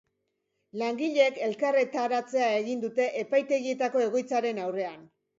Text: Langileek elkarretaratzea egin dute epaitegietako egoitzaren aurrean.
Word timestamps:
Langileek 0.81 1.35
elkarretaratzea 1.47 2.47
egin 2.61 2.81
dute 2.85 3.05
epaitegietako 3.19 4.01
egoitzaren 4.07 4.63
aurrean. 4.65 5.05